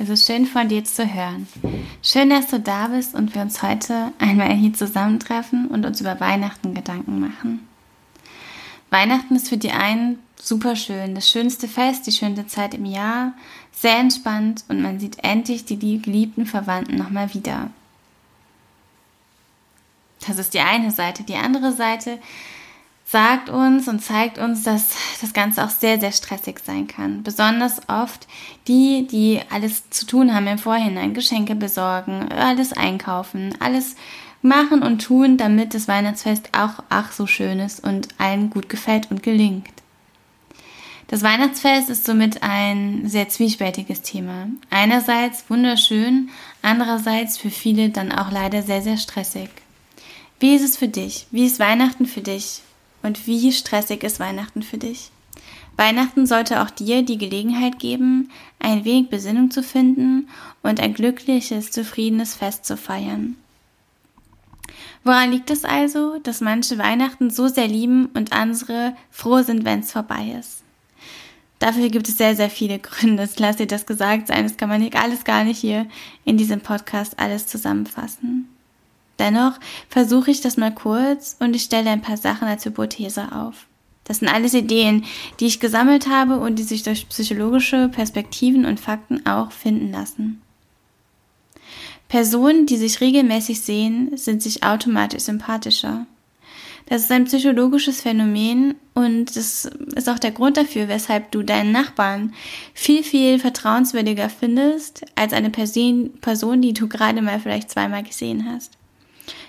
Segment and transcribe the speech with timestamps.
[0.00, 1.48] Es ist schön von dir zu hören.
[2.02, 6.20] Schön, dass du da bist und wir uns heute einmal hier zusammentreffen und uns über
[6.20, 7.66] Weihnachten Gedanken machen.
[8.90, 13.32] Weihnachten ist für die einen super schön, das schönste Fest, die schönste Zeit im Jahr,
[13.72, 17.70] sehr entspannt und man sieht endlich die geliebten Verwandten nochmal wieder.
[20.24, 21.24] Das ist die eine Seite.
[21.24, 22.20] Die andere Seite
[23.10, 24.90] sagt uns und zeigt uns, dass
[25.22, 27.22] das Ganze auch sehr, sehr stressig sein kann.
[27.22, 28.26] Besonders oft
[28.66, 33.96] die, die alles zu tun haben im Vorhinein, Geschenke besorgen, alles einkaufen, alles
[34.42, 39.10] machen und tun, damit das Weihnachtsfest auch ach so schön ist und allen gut gefällt
[39.10, 39.68] und gelingt.
[41.08, 44.48] Das Weihnachtsfest ist somit ein sehr zwiespältiges Thema.
[44.68, 46.28] Einerseits wunderschön,
[46.60, 49.48] andererseits für viele dann auch leider sehr, sehr stressig.
[50.40, 51.26] Wie ist es für dich?
[51.30, 52.60] Wie ist Weihnachten für dich?
[53.02, 55.10] Und wie stressig ist Weihnachten für dich?
[55.76, 60.28] Weihnachten sollte auch dir die Gelegenheit geben, ein wenig Besinnung zu finden
[60.62, 63.36] und ein glückliches, zufriedenes Fest zu feiern.
[65.04, 69.80] Woran liegt es also, dass manche Weihnachten so sehr lieben und andere froh sind, wenn
[69.80, 70.62] es vorbei ist?
[71.60, 73.28] Dafür gibt es sehr, sehr viele Gründe.
[73.36, 74.42] Lass dir das gesagt sein.
[74.42, 75.86] Das kann man nicht alles gar nicht hier
[76.24, 78.48] in diesem Podcast alles zusammenfassen.
[79.18, 83.66] Dennoch versuche ich das mal kurz und ich stelle ein paar Sachen als Hypothese auf.
[84.04, 85.04] Das sind alles Ideen,
[85.38, 90.40] die ich gesammelt habe und die sich durch psychologische Perspektiven und Fakten auch finden lassen.
[92.08, 96.06] Personen, die sich regelmäßig sehen, sind sich automatisch sympathischer.
[96.86, 101.70] Das ist ein psychologisches Phänomen und das ist auch der Grund dafür, weshalb du deinen
[101.70, 102.32] Nachbarn
[102.72, 108.77] viel, viel vertrauenswürdiger findest als eine Person, die du gerade mal vielleicht zweimal gesehen hast.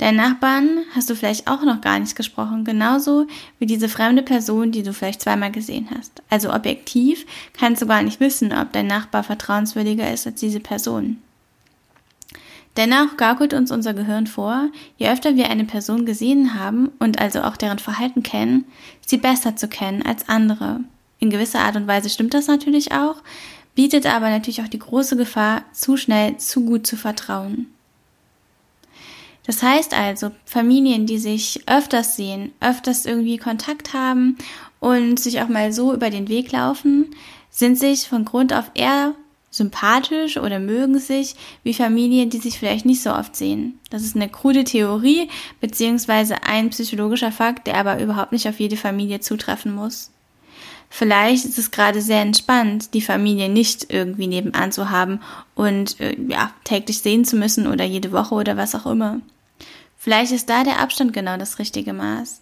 [0.00, 3.26] Deinen Nachbarn hast du vielleicht auch noch gar nicht gesprochen, genauso
[3.58, 6.22] wie diese fremde Person, die du vielleicht zweimal gesehen hast.
[6.30, 11.18] Also objektiv kannst du gar nicht wissen, ob dein Nachbar vertrauenswürdiger ist als diese Person.
[12.78, 17.42] Dennoch gaukelt uns unser Gehirn vor, je öfter wir eine Person gesehen haben und also
[17.42, 18.64] auch deren Verhalten kennen,
[19.06, 20.80] sie besser zu kennen als andere.
[21.18, 23.16] In gewisser Art und Weise stimmt das natürlich auch,
[23.74, 27.66] bietet aber natürlich auch die große Gefahr, zu schnell, zu gut zu vertrauen.
[29.46, 34.36] Das heißt also, Familien, die sich öfters sehen, öfters irgendwie Kontakt haben
[34.78, 37.14] und sich auch mal so über den Weg laufen,
[37.50, 39.14] sind sich von Grund auf eher
[39.50, 41.34] sympathisch oder mögen sich
[41.64, 43.80] wie Familien, die sich vielleicht nicht so oft sehen.
[43.90, 45.28] Das ist eine krude Theorie
[45.60, 50.12] beziehungsweise ein psychologischer Fakt, der aber überhaupt nicht auf jede Familie zutreffen muss.
[50.88, 55.20] Vielleicht ist es gerade sehr entspannt, die Familie nicht irgendwie nebenan zu haben
[55.54, 59.20] und äh, ja, täglich sehen zu müssen oder jede Woche oder was auch immer.
[59.96, 62.40] Vielleicht ist da der Abstand genau das richtige Maß.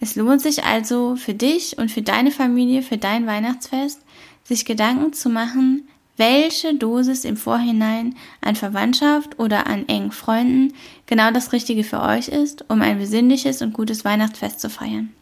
[0.00, 4.00] Es lohnt sich also für dich und für deine Familie, für dein Weihnachtsfest,
[4.44, 10.72] sich Gedanken zu machen, welche Dosis im Vorhinein an Verwandtschaft oder an engen Freunden
[11.06, 15.12] genau das Richtige für euch ist, um ein besinnliches und gutes Weihnachtsfest zu feiern.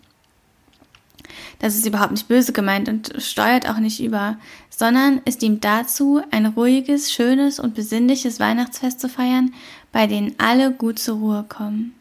[1.59, 4.37] Das ist überhaupt nicht böse gemeint und steuert auch nicht über,
[4.70, 9.54] sondern es dient dazu, ein ruhiges, schönes und besinnliches Weihnachtsfest zu feiern,
[9.93, 11.94] bei denen alle gut zur Ruhe kommen.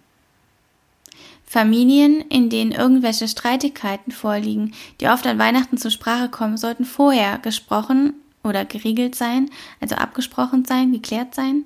[1.45, 7.37] Familien, in denen irgendwelche Streitigkeiten vorliegen, die oft an Weihnachten zur Sprache kommen, sollten vorher
[7.37, 11.65] gesprochen oder geregelt sein, also abgesprochen sein, geklärt sein.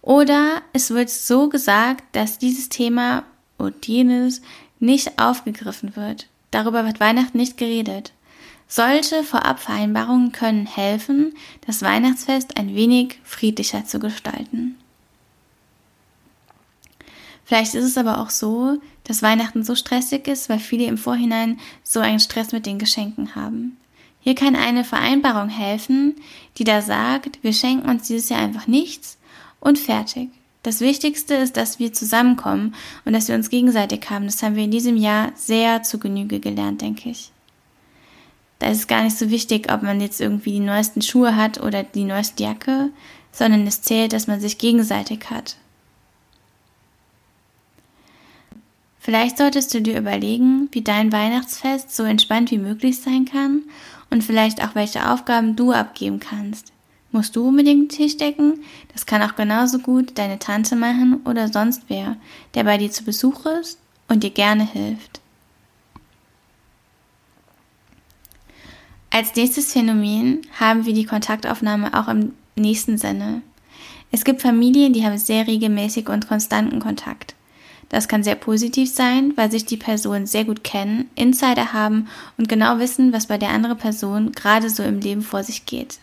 [0.00, 3.24] Oder es wird so gesagt, dass dieses Thema
[3.58, 4.40] und jenes
[4.80, 6.26] nicht aufgegriffen wird.
[6.50, 8.12] Darüber wird Weihnachten nicht geredet.
[8.66, 11.34] Solche Vorabvereinbarungen können helfen,
[11.66, 14.76] das Weihnachtsfest ein wenig friedlicher zu gestalten.
[17.44, 21.58] Vielleicht ist es aber auch so, dass Weihnachten so stressig ist, weil viele im Vorhinein
[21.82, 23.78] so einen Stress mit den Geschenken haben.
[24.20, 26.16] Hier kann eine Vereinbarung helfen,
[26.58, 29.16] die da sagt, wir schenken uns dieses Jahr einfach nichts
[29.60, 30.28] und fertig.
[30.68, 32.74] Das Wichtigste ist, dass wir zusammenkommen
[33.06, 34.26] und dass wir uns gegenseitig haben.
[34.26, 37.32] Das haben wir in diesem Jahr sehr zu Genüge gelernt, denke ich.
[38.58, 41.58] Da ist es gar nicht so wichtig, ob man jetzt irgendwie die neuesten Schuhe hat
[41.58, 42.90] oder die neueste Jacke,
[43.32, 45.56] sondern es zählt, dass man sich gegenseitig hat.
[49.00, 53.62] Vielleicht solltest du dir überlegen, wie dein Weihnachtsfest so entspannt wie möglich sein kann
[54.10, 56.74] und vielleicht auch welche Aufgaben du abgeben kannst.
[57.10, 58.60] Musst du unbedingt den Tisch decken?
[58.92, 62.16] Das kann auch genauso gut deine Tante machen oder sonst wer,
[62.54, 63.78] der bei dir zu Besuch ist
[64.08, 65.20] und dir gerne hilft.
[69.10, 73.42] Als nächstes Phänomen haben wir die Kontaktaufnahme auch im nächsten Sinne.
[74.10, 77.34] Es gibt Familien, die haben sehr regelmäßig und konstanten Kontakt.
[77.88, 82.48] Das kann sehr positiv sein, weil sich die Personen sehr gut kennen, Insider haben und
[82.48, 85.98] genau wissen, was bei der anderen Person gerade so im Leben vor sich geht.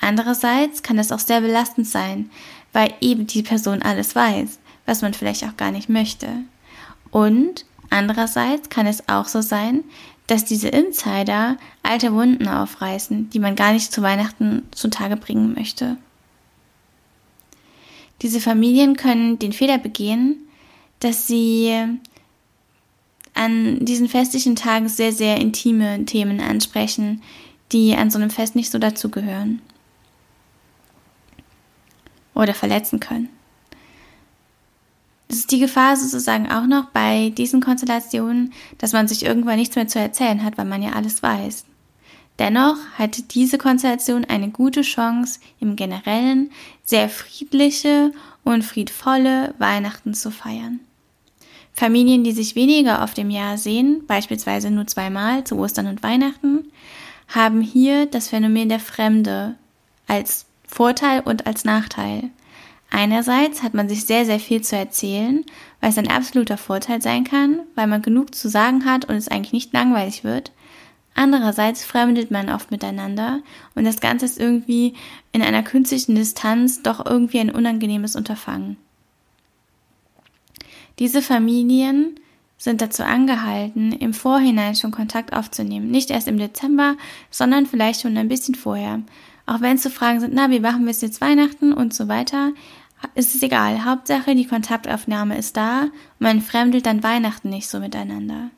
[0.00, 2.30] Andererseits kann es auch sehr belastend sein,
[2.72, 6.28] weil eben die Person alles weiß, was man vielleicht auch gar nicht möchte.
[7.10, 9.84] Und andererseits kann es auch so sein,
[10.26, 15.96] dass diese Insider alte Wunden aufreißen, die man gar nicht zu Weihnachten zutage bringen möchte.
[18.22, 20.36] Diese Familien können den Fehler begehen,
[21.00, 21.74] dass sie
[23.34, 27.22] an diesen festlichen Tagen sehr, sehr intime Themen ansprechen,
[27.72, 29.60] die an so einem Fest nicht so dazugehören
[32.34, 33.28] oder verletzen können.
[35.28, 39.76] Das ist die Gefahr sozusagen auch noch bei diesen Konstellationen, dass man sich irgendwann nichts
[39.76, 41.64] mehr zu erzählen hat, weil man ja alles weiß.
[42.40, 46.50] Dennoch hat diese Konstellation eine gute Chance, im Generellen
[46.84, 48.12] sehr friedliche
[48.44, 50.80] und friedvolle Weihnachten zu feiern.
[51.74, 56.64] Familien, die sich weniger auf dem Jahr sehen, beispielsweise nur zweimal zu Ostern und Weihnachten,
[57.28, 59.54] haben hier das Phänomen der Fremde
[60.08, 62.30] als Vorteil und als Nachteil.
[62.90, 65.44] Einerseits hat man sich sehr, sehr viel zu erzählen,
[65.80, 69.28] weil es ein absoluter Vorteil sein kann, weil man genug zu sagen hat und es
[69.28, 70.52] eigentlich nicht langweilig wird.
[71.14, 73.40] Andererseits fremdet man oft miteinander
[73.74, 74.94] und das Ganze ist irgendwie
[75.32, 78.76] in einer künstlichen Distanz doch irgendwie ein unangenehmes Unterfangen.
[80.98, 82.16] Diese Familien
[82.58, 85.90] sind dazu angehalten, im Vorhinein schon Kontakt aufzunehmen.
[85.90, 86.96] Nicht erst im Dezember,
[87.30, 89.00] sondern vielleicht schon ein bisschen vorher.
[89.50, 92.06] Auch wenn es so Fragen sind, na, wie machen wir es jetzt Weihnachten und so
[92.06, 92.52] weiter,
[93.16, 93.84] ist es egal.
[93.84, 98.50] Hauptsache, die Kontaktaufnahme ist da und man fremdelt dann Weihnachten nicht so miteinander.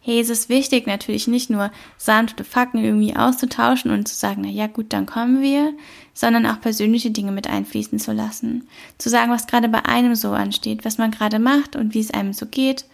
[0.00, 4.50] Hey, es ist wichtig, natürlich nicht nur sanfte Fakten irgendwie auszutauschen und zu sagen, na
[4.50, 5.72] ja, gut, dann kommen wir,
[6.14, 8.68] sondern auch persönliche Dinge mit einfließen zu lassen.
[8.98, 12.12] Zu sagen, was gerade bei einem so ansteht, was man gerade macht und wie es
[12.12, 12.84] einem so geht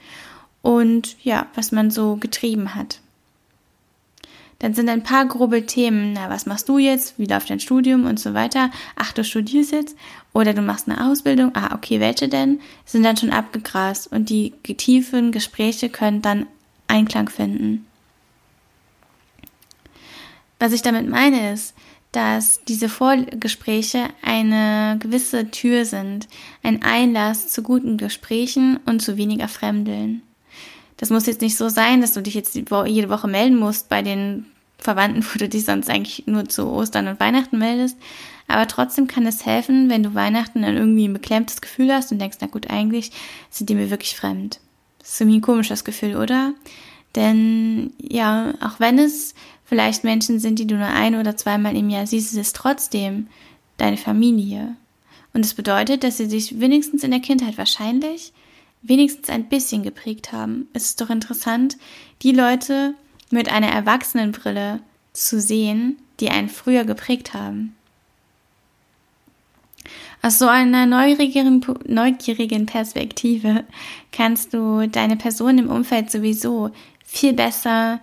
[0.62, 3.00] und ja, was man so getrieben hat.
[4.60, 7.16] Dann sind ein paar grobe Themen, na, was machst du jetzt?
[7.16, 8.70] Wie läuft dein Studium und so weiter?
[8.96, 9.96] Ach, du studierst jetzt?
[10.32, 11.52] Oder du machst eine Ausbildung?
[11.54, 12.60] Ah, okay, welche denn?
[12.84, 16.46] Sind dann schon abgegrast und die tiefen Gespräche können dann
[16.88, 17.86] Einklang finden.
[20.58, 21.74] Was ich damit meine ist,
[22.10, 26.26] dass diese Vorgespräche eine gewisse Tür sind,
[26.64, 30.22] ein Einlass zu guten Gesprächen und zu weniger Fremdeln.
[30.98, 34.02] Das muss jetzt nicht so sein, dass du dich jetzt jede Woche melden musst bei
[34.02, 34.46] den
[34.78, 37.96] Verwandten, wo du dich sonst eigentlich nur zu Ostern und Weihnachten meldest.
[38.46, 42.18] Aber trotzdem kann es helfen, wenn du Weihnachten dann irgendwie ein beklemmtes Gefühl hast und
[42.18, 43.12] denkst, na gut, eigentlich
[43.50, 44.58] sind die mir wirklich fremd.
[44.98, 46.54] Das ist irgendwie ein komisches Gefühl, oder?
[47.14, 49.34] Denn ja, auch wenn es
[49.64, 53.28] vielleicht Menschen sind, die du nur ein oder zweimal im Jahr siehst, ist es trotzdem
[53.76, 54.76] deine Familie.
[55.34, 58.32] Und es das bedeutet, dass sie sich wenigstens in der Kindheit wahrscheinlich
[58.82, 60.68] wenigstens ein bisschen geprägt haben.
[60.72, 61.76] Es ist doch interessant,
[62.22, 62.94] die Leute
[63.30, 64.80] mit einer Erwachsenenbrille
[65.12, 67.74] zu sehen, die einen früher geprägt haben.
[70.20, 73.64] Aus so einer neugierigen, neugierigen Perspektive
[74.10, 76.70] kannst du deine Person im Umfeld sowieso
[77.04, 78.00] viel besser,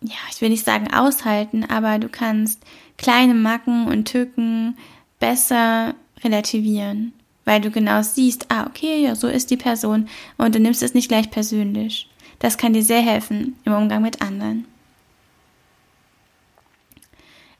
[0.00, 2.60] ja, ich will nicht sagen aushalten, aber du kannst
[2.96, 4.76] kleine Macken und Tücken
[5.20, 7.12] besser relativieren
[7.44, 10.08] weil du genau siehst, ah, okay, ja, so ist die Person
[10.38, 12.08] und du nimmst es nicht gleich persönlich.
[12.38, 14.66] Das kann dir sehr helfen im Umgang mit anderen.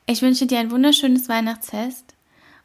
[0.06, 2.14] Ich wünsche dir ein wunderschönes Weihnachtsfest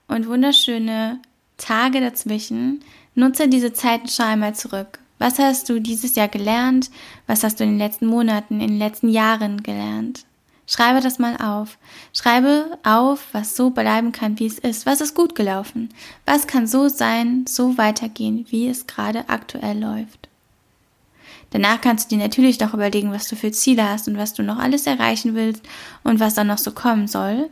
[0.08, 1.20] und wunderschöne
[1.58, 2.84] Tage dazwischen.
[3.16, 5.00] Nutze diese Zeiten schau einmal zurück.
[5.20, 6.92] Was hast du dieses Jahr gelernt?
[7.26, 10.27] Was hast du in den letzten Monaten, in den letzten Jahren gelernt?
[10.70, 11.78] Schreibe das mal auf.
[12.14, 14.86] Schreibe auf, was so bleiben kann, wie es ist.
[14.86, 15.90] Was ist gut gelaufen?
[16.26, 20.28] Was kann so sein, so weitergehen, wie es gerade aktuell läuft?
[21.52, 24.44] Danach kannst du dir natürlich doch überlegen, was du für Ziele hast und was du
[24.44, 25.64] noch alles erreichen willst
[26.04, 27.50] und was dann noch so kommen soll.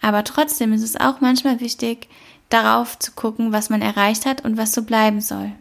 [0.00, 2.08] Aber trotzdem ist es auch manchmal wichtig,
[2.48, 5.52] darauf zu gucken, was man erreicht hat und was so bleiben soll.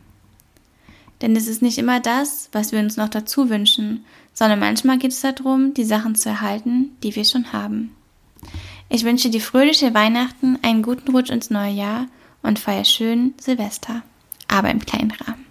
[1.22, 5.12] Denn es ist nicht immer das, was wir uns noch dazu wünschen, sondern manchmal geht
[5.12, 7.96] es darum, die Sachen zu erhalten, die wir schon haben.
[8.90, 12.06] Ich wünsche dir fröhliche Weihnachten, einen guten Rutsch ins neue Jahr
[12.44, 14.04] und feier schön Silvester,
[14.48, 15.47] aber im kleinen Rahmen.